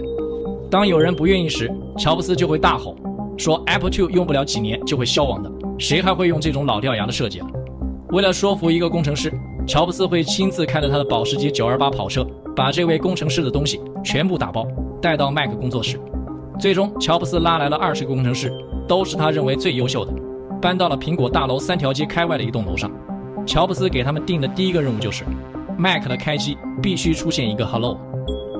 [0.69, 2.97] 当有人不愿意时，乔布斯就会大吼
[3.37, 7.47] 说：“Apple II 用不了几年就会消亡的，谁还会用这种老掉牙的设计啊？”
[8.11, 9.31] 为了说服一个工程师，
[9.65, 14.67] 乔布斯会亲自开着他的保时捷928跑车，把这位工程师的东西全部打包
[15.01, 15.97] 带到 Mac 工作室。
[16.59, 18.51] 最终，乔布斯拉来了二十个工程师，
[18.85, 20.11] 都是他认为最优秀的，
[20.61, 22.91] 搬到了苹果大楼三条街开外的一栋楼上。
[23.49, 25.23] 乔布斯给他们定的第一个任务就是
[25.75, 27.97] ，Mac 的开机必须出现一个 Hello，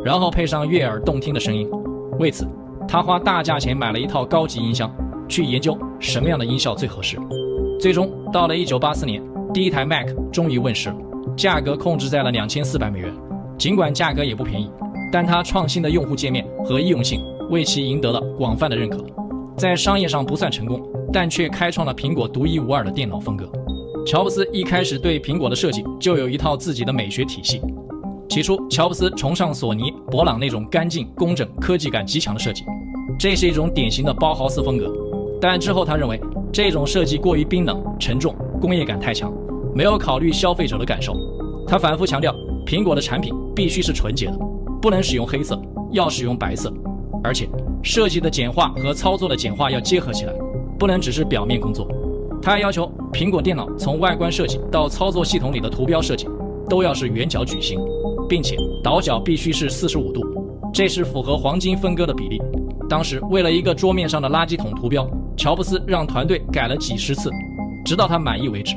[0.04, 1.70] 然后配上悦耳动听的声音。
[2.18, 2.48] 为此，
[2.88, 4.92] 他花大价钱买了一套高级音箱，
[5.28, 7.20] 去研究什么样的音效最合适。
[7.80, 9.24] 最终，到了1984年，
[9.54, 10.96] 第一台 Mac 终于问世了，
[11.38, 13.14] 价格控制在了2400美元。
[13.60, 14.72] 尽管价格也不便宜，
[15.12, 17.22] 但它创新的用户界面和易用性
[17.52, 19.06] 为其赢得了广泛的认可。
[19.56, 20.82] 在商业上不算成功，
[21.14, 23.48] 但却开创了苹果独一无二的电脑风格。
[24.10, 27.62] 乔布斯一开始对苹果的设计就有一套自己的美学体系。
[28.28, 32.64] 起初，乔布斯崇尚索尼、博朗那种干净、工整、科技感极强的设计，
[33.20, 34.92] 这是一种典型的包豪斯风格。
[35.40, 36.20] 但之后他认为
[36.52, 39.32] 这种设计过于冰冷、沉重，工业感太强，
[39.76, 41.14] 没有考虑消费者的感受。
[41.68, 42.34] 他反复强调，
[42.66, 44.40] 苹果的产品必须是纯洁的，
[44.82, 46.74] 不能使用黑色，要使用白色，
[47.24, 47.48] 而且
[47.84, 50.34] 设计的简化和操作的简化要结合起来，
[50.80, 51.88] 不能只是表面工作。
[52.42, 56.28] 他还要求苹果电脑从外观设计到操作系统里的图标设计
[56.70, 57.80] 都要是圆角矩形，
[58.28, 60.22] 并且倒角必须是四十五度，
[60.74, 62.42] 这是符合黄金分割的比例。
[62.88, 67.30] 当时为了一个桌面上的垃圾桶图标，乔布斯让团队改了几十次，
[67.84, 68.76] 直到他满意为止。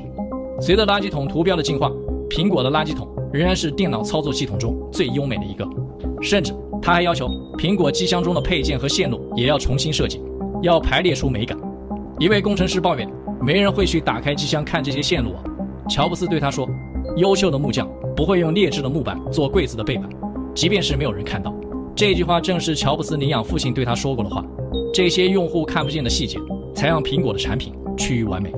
[0.60, 1.90] 随着垃圾桶图标的进化，
[2.28, 5.66] 苹果的垃圾桶仍然是电脑操作系统中最优美的一个。
[6.20, 7.26] 甚至他还要求
[7.58, 10.20] 苹果机箱中的配件和线路也要重新设计，
[10.62, 11.58] 要排列出美感。
[12.18, 13.08] 一位工程师抱怨。
[13.44, 15.42] 没人会去打开机箱看这些线路啊。
[15.88, 16.68] 乔布斯对他说
[17.16, 20.08] ：“优秀的木匠不会用劣质的木板做柜子的背板，
[20.54, 21.52] 即便是没有人看到。”
[21.94, 24.44] 这句话正是乔布斯领养父亲对他说过的话。
[24.94, 26.38] 这些用户看不见的细节，
[26.74, 28.52] 才让苹果的产品趋于完美。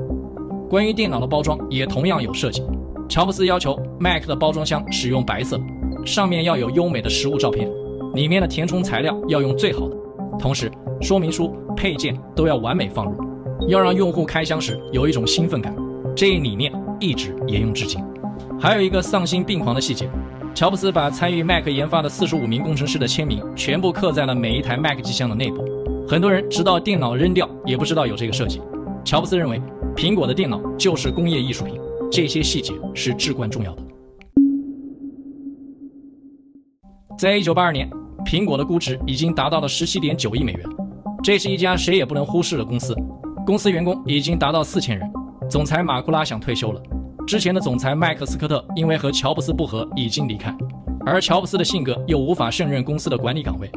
[0.69, 2.63] 关于电脑的包装也同样有设计。
[3.09, 5.61] 乔布斯要求 Mac 的包装箱使用白色，
[6.05, 7.69] 上面要有优美的实物照片，
[8.15, 9.97] 里面的填充材料要用最好的，
[10.39, 10.71] 同时
[11.01, 13.24] 说明书、配件都要完美放入。
[13.69, 15.75] 要让用户开箱时有一种兴奋感，
[16.15, 18.03] 这一理念一直沿用至今。
[18.61, 20.09] 还有一个丧心病狂的细节，
[20.55, 25.65] 乔布斯把参与 Mac 研发的四十五名工程师的签名全部刻在了每一台 Mac 机箱的内部。
[26.07, 28.61] 很多人直到电脑扔掉也不知道有这个设计。
[29.05, 29.61] 乔布斯认为，
[29.97, 33.83] 苹果的电脑就是工业艺术品，这些细节是至关重要的。
[37.19, 37.89] 在一九八二年，
[38.25, 40.69] 苹果的估值已经达到了十七点九亿美元，
[41.23, 42.95] 这是一家谁也不能忽视的公司。
[43.47, 45.07] 公司员工已经达到四千人，
[45.51, 46.81] 总裁马库拉想退休了。
[47.27, 50.55] 之前的总裁麦克斯科特因为和乔布斯不和已经离开，
[51.05, 53.71] 而乔布斯的性格又无法胜任公司的管理岗位，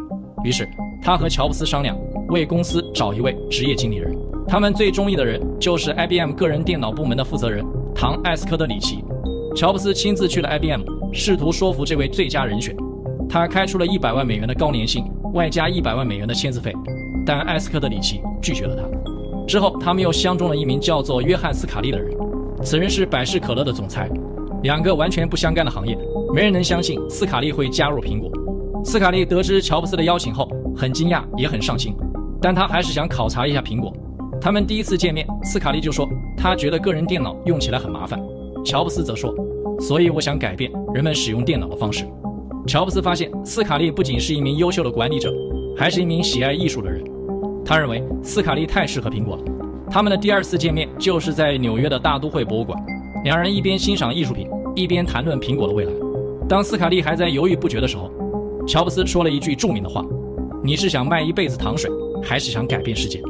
[0.45, 0.69] 于是
[1.01, 1.97] 他和乔布斯商量，
[2.30, 4.17] 为公司找一位职业经理人。
[4.47, 9.03] 他们最中意的人就是 IBM 个人电脑部门的负责人唐·艾斯科德里奇。
[9.53, 12.73] 乔布斯亲自去了 IBM，试图说服这位最佳人选。
[13.27, 15.03] 他开出了一百万美元的高年薪，
[15.34, 16.73] 外加一百万美元的签字费，
[17.25, 18.96] 但艾斯科德里奇拒绝了他。
[19.47, 22.13] 之后，他们又相中了一名叫做约翰·斯卡利的人，
[22.62, 24.10] 此人是百事可乐的总裁。
[24.62, 25.97] 两个完全不相干的行业，
[26.33, 28.29] 没人能相信斯卡利会加入苹果。
[28.83, 31.95] 斯卡利得知乔布斯的邀请后，很惊讶，也很上心。
[32.41, 33.93] 但他还是想考察一下苹果。
[34.41, 38.19] 他们第一次见面，斯卡利就说他觉得个人电脑用起来很麻烦。
[38.65, 39.33] 乔布斯则说，
[39.79, 42.05] 所以我想改变人们使用电脑的方式。
[42.67, 45.33] 乔布斯发现斯卡利不仅是一名优秀的管理者，
[45.77, 47.01] 还是一名喜爱艺术的人。
[47.67, 49.43] 他认为斯卡利太适合苹果了。
[49.91, 52.82] 他们的第二次见面就是在纽约的大都会博物馆，
[53.25, 55.91] 两人一边欣赏艺术品，一边谈论苹果的未来。
[56.47, 58.10] 当斯卡利还在犹豫不决的时候，
[58.65, 60.01] 乔布斯说了一句著名的话
[60.63, 61.91] ：“你是想卖一辈子糖水，
[62.23, 63.21] 还是想改变世界？”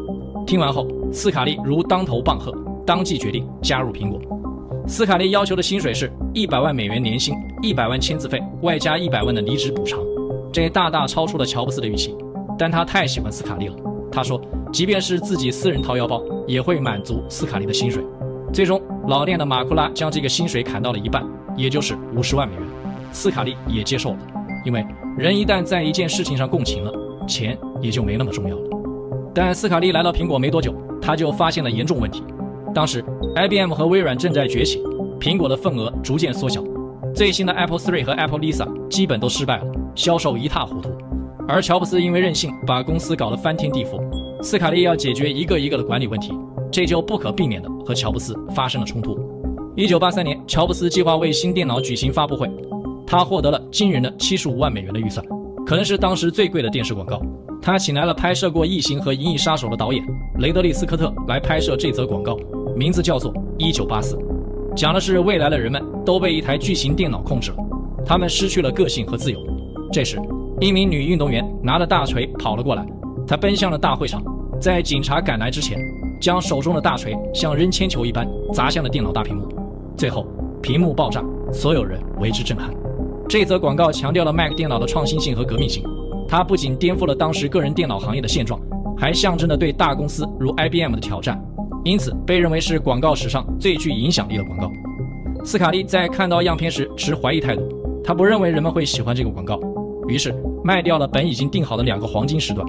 [0.46, 2.54] 听完后，斯卡利如当头棒喝，
[2.86, 4.22] 当即决定加入苹果。
[4.88, 10.00] 斯卡利要求的薪水是一百万美元年薪，一百万签字费，外加一百万的离职补偿，
[10.54, 12.16] 这大大超出了乔布斯的预期。
[12.60, 13.76] 但他太喜欢斯卡利了，
[14.18, 14.42] 他说，
[14.74, 18.04] 即便是自己私人掏腰包，也会满足斯卡利的薪水。
[18.52, 21.24] 最终，老练的马库拉将这个薪水砍到了一半，
[21.56, 22.64] 也就是五十万美元。
[23.12, 24.18] 斯卡利也接受了，
[24.66, 24.84] 因为
[25.20, 26.92] 人一旦在一件事情上共情了，
[27.28, 28.64] 钱也就没那么重要了。
[29.36, 32.24] 但斯卡利来到苹果没多久，他就发现了严重问题。
[32.74, 34.82] 当时，IBM 和微软正在崛起，
[35.20, 36.64] 苹果的份额逐渐缩小。
[37.14, 40.90] 最新的 Apple III 和 Apple Lisa 基本都失败了，销售一塌糊涂。
[41.48, 43.98] 而乔布斯因为任性，把公司搞得翻天地覆。
[44.44, 46.34] 斯卡利要解决一个一个的管理问题，
[46.70, 49.18] 这就不可避免地和乔布斯发生了冲突。
[49.76, 52.50] 一九八三年，乔布斯计划为新电脑举行发布会。
[53.06, 55.26] 他获得了惊人的七十五万美元的预算，
[55.66, 57.22] 可能是当时最贵的电视广告。
[57.62, 60.06] 他请来了拍摄过《异形》和《银翼杀手》的导演
[60.40, 62.38] 雷德利·斯科特来拍摄这则广告，
[62.76, 64.16] 名字叫做《一九八四》，
[64.76, 67.58] 讲的是未来的人们都被一台巨型电脑控制了，
[68.06, 69.40] 他们失去了个性和自由。
[69.92, 70.20] 这时，
[70.60, 72.84] 一名女运动员拿着大锤跑了过来，
[73.28, 74.24] 她奔向了大会场，
[74.60, 75.78] 在警察赶来之前，
[76.20, 79.48] 将手中的大锤像扔铅球一般砸向了电脑大屏幕，
[79.96, 80.26] 最后
[80.60, 82.74] 屏幕爆炸，所有人为之震撼。
[83.30, 85.84] 这则广告强调了 Mac 电脑的创新性和革命性，
[86.28, 88.60] 它不仅颠覆了当时个人电脑行业的现状，
[88.98, 91.40] 还象征着对大公司如 IBM 的挑战，
[91.84, 94.72] 因此被认为是广告史上最具影响力的广告。
[95.44, 97.62] 斯卡利在看到样片时持怀疑态度，
[98.04, 99.60] 他不认为人们会喜欢这个广告，
[100.08, 102.66] 于是卖掉了本已经定好的两个黄金时段。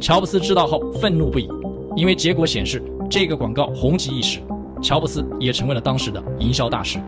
[0.00, 1.48] 乔布斯知道后愤怒不已，
[1.96, 4.40] 因为结果显示这个广告红极一时，
[4.82, 6.98] 乔布斯也成为了当时的营销大师。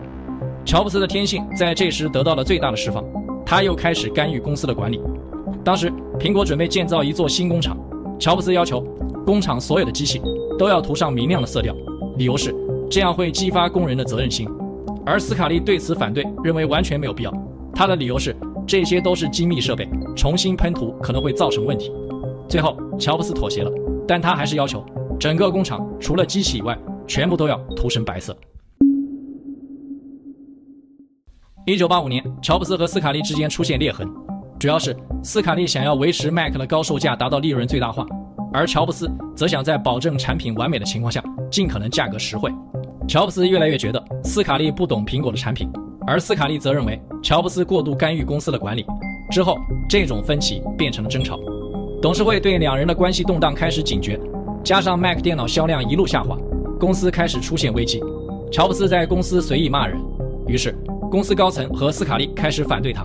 [0.65, 3.05] 乔布斯的天性在这时得到了最大的释放，
[3.45, 5.01] 他又开始干预公司的管理。
[5.65, 7.77] 当时，苹果准备建造一座新工厂，
[8.19, 8.81] 乔布斯要求
[9.25, 10.21] 工厂所有的机器
[10.59, 11.75] 都要涂上明亮的色调，
[12.17, 12.55] 理由是
[12.91, 14.49] 这样会激发工人的责任心。
[15.05, 17.33] 而斯卡利对此反对，认为完全没有必要。
[17.75, 21.93] 他的理由是这些都是精密设备，重新喷涂可能会造成问题。
[22.49, 23.71] 最后，乔布斯妥协了，
[24.07, 24.85] 但他还是要求
[25.19, 28.37] 整个工厂除了机器以外，全部都要涂成白色。
[31.65, 34.09] 一九八五年，乔布斯和斯卡利之间出现裂痕，
[34.59, 38.05] 主要是斯卡利想要维持 Mac 的高售价，达到利润最大化，
[38.53, 42.51] 而乔布斯则想在保证产品完美的情况下，尽可能价格实惠。
[43.07, 45.71] 乔布斯越来越觉得斯卡利不懂苹果的产品，
[46.07, 48.85] 而斯卡利则认为乔布斯过度干预公司的管理。
[49.31, 51.39] 之后，这种分歧变成了争吵。
[52.01, 54.21] 董事会对两人的关系动荡开始警觉，
[54.65, 56.37] 加上 Mac 电脑销量一路下滑，
[56.79, 58.03] 公司开始出现危机。
[58.51, 59.99] 乔布斯在公司随意骂人，
[60.47, 60.75] 于是。
[61.11, 63.05] 公司高层和斯卡利开始反对他。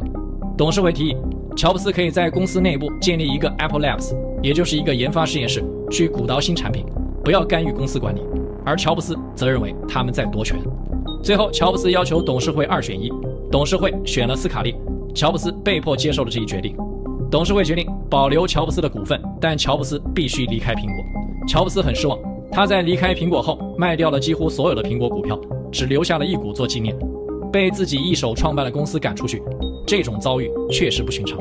[0.57, 1.17] 董事会提议，
[1.57, 6.85] 乔布斯可以在公司内部建立一个 Apple Labs，也就是一个研发实验室，去鼓捣新产品，
[7.21, 8.21] 不要干预公司管理。
[8.63, 10.57] 而乔布斯则认为他们在夺权。
[11.23, 13.11] 最后，乔布斯要求董事会二选一，
[13.51, 14.75] 董事会选了斯卡利，
[15.13, 16.75] 乔布斯被迫接受了这一决定。
[17.29, 21.05] 董事会决定保留乔布斯的股份，但乔布斯必须离开苹果。
[21.47, 22.17] 乔布斯很失望，
[22.51, 25.37] 他在离开苹果后卖掉了几乎所有的苹果股票，
[25.71, 26.97] 只留下了一股做纪念。
[27.51, 29.41] 被自己一手创办的公司赶出去，
[29.85, 31.37] 这种遭遇确实不寻常。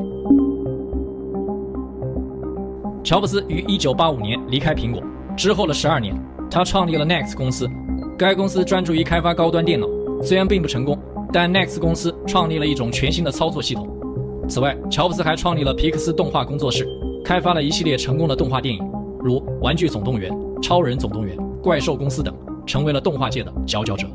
[3.03, 5.01] 乔布斯于1985年离开苹果
[5.37, 6.13] 之后的十二年，
[6.49, 7.69] 他创立了 NeXT 公司。
[8.17, 9.87] 该公司专注于开发高端电脑，
[10.23, 10.97] 虽然并不成功，
[11.31, 13.87] 但 NeXT 公司创立了一种全新的操作系统。
[14.49, 16.87] 此外，乔布斯还创立了皮克斯动画工作室，
[17.23, 18.81] 开发了一系列成功的动画电影，
[19.19, 20.31] 如《玩具总动员》
[20.63, 22.33] 《超人总动员》《怪兽公司》等，
[22.65, 24.07] 成为了动画界的佼佼者。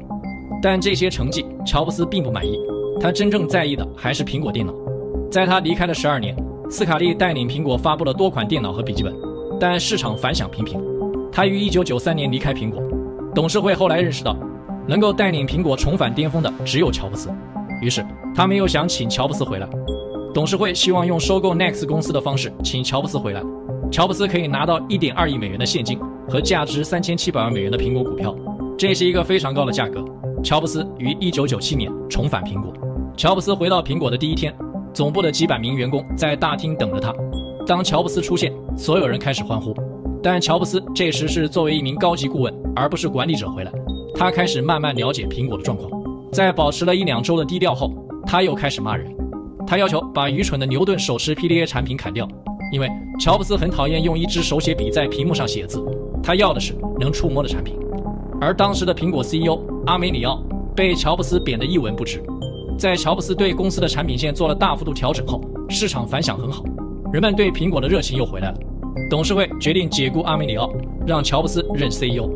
[0.61, 2.59] 但这些成绩，乔布斯并不满意。
[3.01, 4.75] 他真正在意的还是苹果电脑。
[5.31, 6.35] 在他离开的十二年，
[6.69, 9.15] 斯卡利带领苹果发布了多款电脑和笔记本，
[9.61, 10.83] 但市场反响平平。
[11.31, 12.83] 他于一九九三年离开苹果。
[13.35, 14.37] 董事会后来认识到，
[14.87, 17.31] 能够带领苹果重返巅峰的只有乔布斯，
[17.81, 19.69] 于是他们又想请乔布斯回来。
[20.35, 23.43] 董事会希望用收购 NeXT 公司的方式请乔布斯回来，
[23.91, 28.35] 乔布斯可以拿到一点二亿美元的现金和价值三千七百万美元的苹果股票，
[28.77, 30.05] 这是一个非常高的价格。
[30.43, 32.73] 乔布斯于1997年重返苹果。
[33.17, 34.55] 乔布斯回到苹果的第一天，
[34.93, 37.15] 总部的几百名员工在大厅等着他。
[37.67, 39.75] 当乔布斯出现，所有人开始欢呼。
[40.23, 43.73] 但乔布斯这时是作为一名高级顾问，而不是管理者回来。
[44.15, 45.91] 他开始慢慢了解苹果的状况，
[46.33, 47.93] 在保持了一两周的低调后，
[48.25, 49.13] 他又开始骂人。
[49.67, 52.29] 他要求把愚蠢的牛顿手持 PDA 产品砍掉，
[52.73, 55.83] 因为乔布斯很讨厌用一支手写笔在屏幕上写字，
[56.23, 57.77] 他要的是能触摸的产品。
[58.41, 60.41] 而当时的苹果 CEO 阿梅里奥
[60.77, 62.23] 被乔布斯贬得一文不值。
[62.79, 66.63] 在乔布斯对公司的产品线做了大幅度调整后，市场反响很好，
[67.13, 68.59] 人们对苹果的热情又回来了。
[69.11, 70.71] 董事会决定解雇阿梅里奥，
[71.07, 72.29] 让乔布斯任 CEO。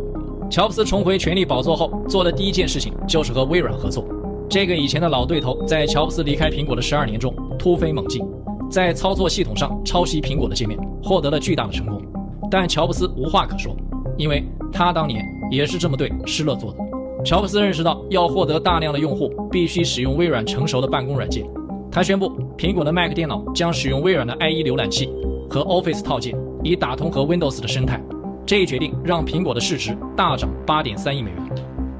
[0.51, 4.05] 乔布斯重回权力宝座后，做的第一件事情就是和微软合作。
[4.49, 8.25] 这个以前的老对头，在乔布斯离开苹果的十二年中突飞猛进，
[8.71, 12.01] 在操作系统上抄袭苹果的界面，获得了巨大的成功。
[12.49, 13.77] 但乔布斯无话可说，
[14.17, 16.79] 因为他当年也是这么对施乐做的。
[17.25, 21.45] 乔布斯认识到，要获得大量的用户，必须使用微软成熟的办公软件。
[21.91, 25.09] 他宣布，苹果的 Mac 电脑将使用微软的 IE 浏览器
[25.51, 26.37] 和 Office 套件。
[26.67, 28.03] 以打通和 Windows 的生态，
[28.45, 31.41] 这一决定让苹果的市值大涨八点三亿美元。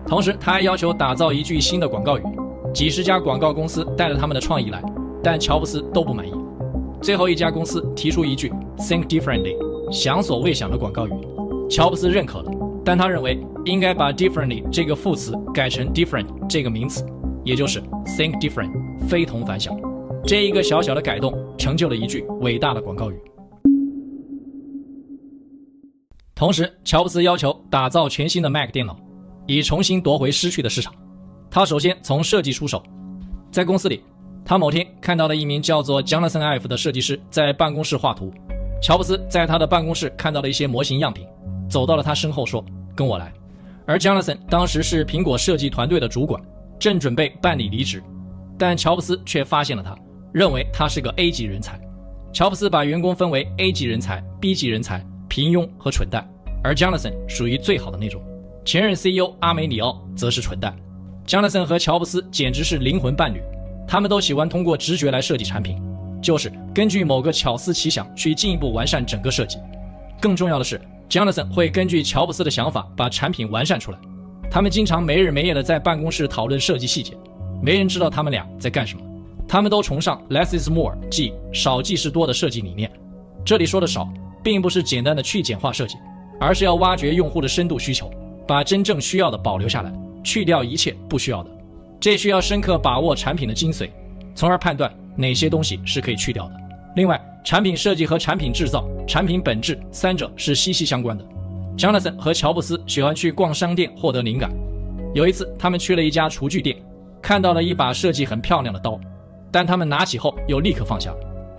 [0.07, 2.23] 同时，他还要求打造一句新的广告语。
[2.75, 4.83] 几十家广告公司带着他们的创意来，
[5.23, 6.33] 但乔布斯都不满意。
[7.01, 9.57] 最后一家公司提出一句 “Think differently”，
[9.91, 11.13] 想所未想的广告语，
[11.71, 12.51] 乔布斯认可了，
[12.85, 17.05] 但他认为应该把 “differently” 这个副词改成 “different” 这个名词，
[17.45, 18.71] 也就是 “think different”，
[19.09, 19.75] 非同凡响。
[20.25, 23.21] 这一个小小的改动，成就了一句伟大的广告语。
[26.37, 28.95] 同时，乔布斯要求打造全新的 Mac 电脑，
[29.47, 30.93] 以重新夺回失去的市场。
[31.51, 32.83] 他首先从设计出手，
[33.51, 34.05] 在公司里，
[34.45, 38.31] 他某天看到了一名叫做 Jonathan Ive 的设计师在办公室画图。
[38.83, 41.27] 乔布斯在他的办公室看到了一些模型样品，
[41.71, 42.63] 走到了他身后说
[42.95, 43.33] ：“跟我来。”
[43.89, 46.39] 而 Jonathan 当时是苹果设计团队的主管，
[46.79, 48.03] 正准备办理离职，
[48.59, 49.97] 但乔布斯却发现了他，
[50.35, 51.81] 认为他是个 A 级人才。
[52.31, 55.03] 乔布斯把员工分为 A 级人才、B 级人才。
[55.37, 56.27] 平庸和蠢蛋，
[56.65, 58.23] 而 Jonathan 属于最好的那种。
[58.65, 60.75] 前任 CEO 阿梅里奥则是蠢蛋。
[61.27, 63.43] Jonathan 和乔布斯简直是灵魂伴侣，
[63.87, 65.79] 他们都喜欢通过直觉来设计产品，
[66.23, 69.59] 就是根据某个巧思奇想去进一步完善整个设计。
[70.23, 73.99] 更重要的是，Jonathan 会根据乔布斯的想法把产品完善出来。
[74.51, 77.13] 他们经常没日没夜的在办公室讨论设计细节，
[77.63, 79.05] 没人知道他们俩在干什么。
[79.47, 82.91] 他们都崇尚 less is more，即少即是多的设计理念。
[83.45, 84.11] 这里说的少。
[84.47, 85.97] 并不是简单的去简化设计，
[86.39, 88.09] 而是要挖掘用户的深度需求，
[88.47, 91.51] 把真正需要的保留下来，去掉一切不需要的。
[91.99, 93.91] 这需要深刻把握产品的精髓，
[94.37, 96.55] 从而判断哪些东西是可以去掉的。
[96.95, 101.25] 另外，产品设计和产品制造、产品本质三者是息息相关的。
[101.77, 104.49] Jonathan 和乔布斯喜欢去逛商店获得灵感。
[105.13, 106.77] 有一次，他们去了一家厨具店，
[107.21, 108.97] 看到了一把设计很漂亮的刀，
[109.51, 111.13] 但他们拿起后又立刻放下，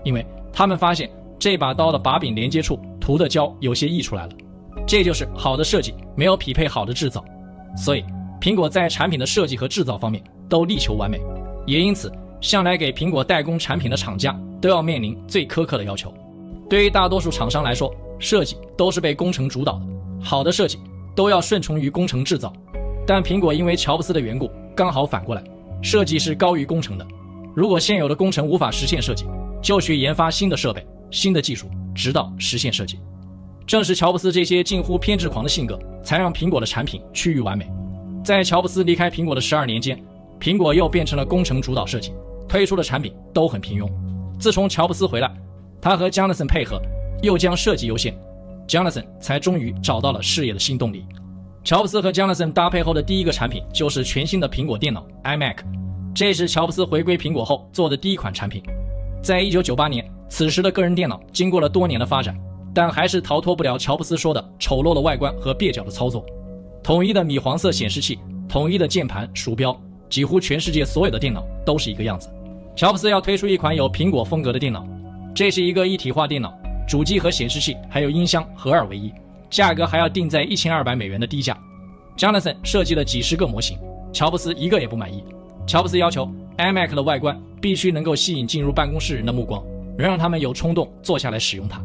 [0.05, 1.09] 因为他们发现。
[1.39, 4.31] 这把刀的把柄连接处涂的胶有些溢出来了，
[4.87, 7.23] 这就是好的设计没有匹配好的制造，
[7.75, 8.03] 所以
[8.41, 11.21] 苹果在产品的设计和制造方面都力求完美，
[11.65, 16.13] 也因此向来给苹果代工产品的厂家都要面临最苛刻的要求。
[16.69, 19.81] 对于大多数厂商来说，设计都是被工程主导的，
[20.23, 20.79] 好的设计
[21.15, 22.51] 都要顺从于工程制造，
[23.05, 25.43] 但苹果因为乔布斯的缘故，刚好反过来，
[25.81, 27.05] 设计是高于工程的。
[27.55, 29.25] 如果现有的工程无法实现设计，
[29.61, 30.85] 就去研发新的设备。
[31.11, 32.99] 新的技术，直到实现设计。
[33.65, 37.69] 正是乔布斯这些近乎偏执狂的性格，才让苹果的产品趋于完美。
[38.23, 40.01] 在乔布斯离开苹果的十二年间，
[40.39, 42.13] 苹果又变成了工程主导设计，
[42.47, 43.89] 推出的产品都很平庸。
[44.39, 45.29] 自从乔布斯回来，
[45.81, 46.81] 他和 Jonathan 配合，
[47.21, 48.17] 又将设计优先
[48.67, 51.05] ，Jonathan 才终于找到了事业的新动力。
[51.63, 55.57] 乔布斯和 Jonathan 搭配后的第一个产品就是全新的苹果电脑 iMac，
[56.15, 58.63] 这是乔布斯回归苹果后做的第一款产品。
[59.21, 62.37] 在一九九八年，此时的个人电脑经过了多年的发展，
[62.73, 66.25] 但还是逃脱不了乔布斯说的丑陋的外观和蹩脚的操作。
[66.83, 69.77] 统一的米黄色显示器，统一的键盘、鼠标，
[70.09, 72.29] 几乎全世界所有的电脑都是一个样子。
[72.75, 74.85] 乔布斯要推出一款有苹果风格的电脑，
[75.33, 76.53] 这是一个一体化电脑，
[76.87, 79.11] 主机和显示器还有音箱合二为一，
[79.49, 81.57] 价格还要定在一千二百美元的低价。
[82.17, 83.77] Jonathan 设计了几十个模型，
[84.13, 85.23] 乔布斯一个也不满意。
[85.65, 89.61] 乔布斯要求 iMac 的外观必须能够吸引进入办公室人的目光，
[89.97, 91.81] 能让他们有冲动坐下来使用它。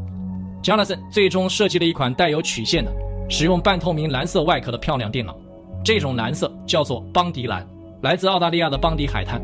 [0.62, 2.92] Jonathan 最终设计了一款带有曲线的、
[3.28, 5.36] 使用半透明蓝色外壳的漂亮电脑，
[5.84, 7.66] 这种蓝色叫做邦迪蓝，
[8.02, 9.42] 来自澳大利亚的邦迪海滩。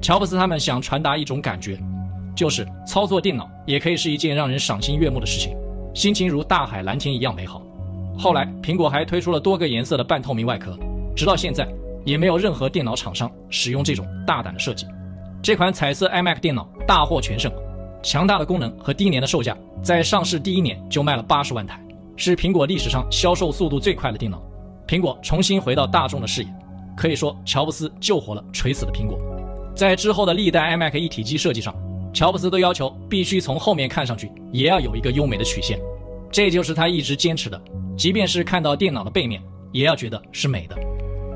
[0.00, 1.78] 乔布斯他们想传达一种感觉，
[2.36, 5.56] 就是操作电脑也可以是一件让人赏心悦目的事情，
[5.94, 7.62] 心情如大海蓝天一样美好。
[8.18, 10.78] 后来，苹果还推出了多个颜色的半透明外壳，
[11.16, 11.66] 直到现在。
[12.02, 14.86] 也没有任何电脑厂商使用这种大胆的设计。
[15.42, 17.52] 这款彩色 iMac 电脑大获全胜，
[18.02, 21.80] 强大的功能和低廉的售价，在上市第一年就卖了八十万台，
[22.16, 24.42] 是苹果历史上销售速度最快的电脑，
[24.86, 26.48] 苹果重新回到大众的视野。
[26.96, 29.18] 可以说，乔布斯救活了垂死的苹果。
[29.74, 31.74] 在之后的历代 iMac 一体机设计上，
[32.12, 35.78] 乔布斯都要求必须从后面看上去也要有一个优美的曲线，
[36.30, 37.60] 这就是他一直坚持的。
[37.96, 39.42] 即便是看到电脑的背面，
[39.72, 40.76] 也要觉得是美的。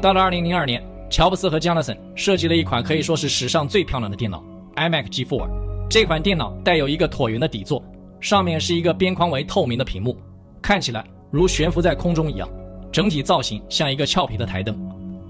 [0.03, 4.45] 到了2002年，乔布斯和江纳森设计了一款可以说是史上最漂亮的电脑
[4.77, 5.64] iMac G4。
[5.89, 7.83] 这款电脑带有一个椭圆的底座，
[8.21, 10.17] 上面是一个边框为透明的屏幕，
[10.61, 12.49] 看起来如悬浮在空中一样。
[12.91, 14.77] 整体造型像一个俏皮的台灯。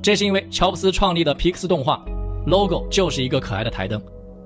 [0.02, 2.04] 这是因为乔布斯创立的皮克斯动画
[2.46, 4.00] ，logo 就是一个可爱的台灯。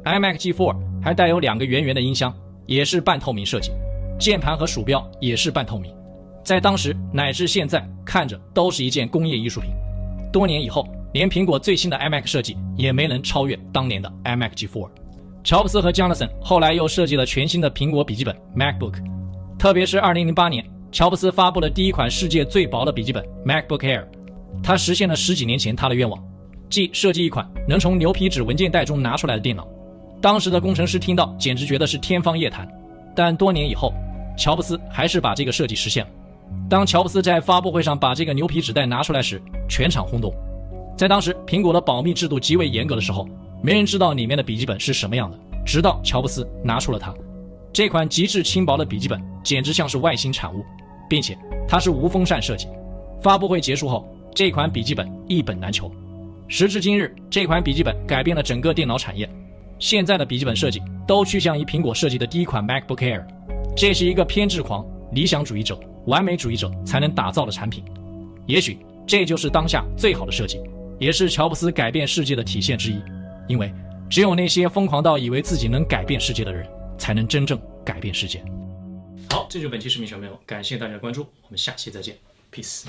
[0.05, 2.33] iMac G4 还带有两个圆圆的音箱，
[2.67, 3.73] 也是半透明设计。
[4.19, 5.93] 键盘和鼠标也是半透明，
[6.45, 9.71] 在当时乃至现在看着都是一件工业艺术品。
[10.33, 14.89] 多年以后，连苹果最新的 iMac 设计也没能超越当年的 iMac G4。
[15.49, 18.97] 乔布斯和江纳森后来又设计了全新的苹果笔记本 MacBook，
[19.59, 24.05] 特别是2008年，乔布斯发布了第一款世界最薄的笔记本 MacBook Air。
[24.63, 26.23] 他实现了十几年前他的愿望，
[26.69, 29.67] 即设计一款能从牛皮纸文件袋中拿出来的电脑。
[30.21, 32.69] 当时的工程师听到，简直觉得是天方夜谭。
[33.17, 33.95] 但多年以后，
[34.37, 36.11] 乔布斯还是把这个设计实现了。
[36.69, 40.31] 当乔布斯在发布会上把这个牛皮纸袋拿出来时，全场轰动。
[40.95, 43.27] 在当时苹果的保密制度极为严格的时候，
[43.63, 45.39] 没人知道里面的笔记本是什么样的。
[45.65, 47.15] 直到乔布斯拿出了它，
[47.73, 50.65] 这款极致轻薄的笔记本简直像是外星产物，
[51.09, 51.37] 并且
[51.69, 52.69] 它是无风扇设计。
[53.23, 54.09] 发布会结束后。
[54.35, 55.91] 这款笔记本一本难求，
[56.47, 59.29] 时至今日，这款笔记本改变了整个电脑产业。
[59.81, 63.25] 现在的笔记本设计都趋向于苹果设计的第一款 MacBook Air，
[63.75, 67.83] 这是一个偏执狂、理想主义者、完美主义者才能打造的产品。
[68.47, 68.79] 也许
[69.09, 70.61] 这就是当下最好的设计，
[71.01, 73.03] 也是乔布斯改变世界的体现之一。
[73.49, 73.73] 因为
[74.09, 76.69] 只有那些疯狂到以为自己能改变世界的人，
[76.99, 78.45] 才能真正改变世界。
[79.31, 82.17] 好，这就是本期视频小朋友，感谢大家的关注，我们下期再见
[82.53, 82.85] ，Peace。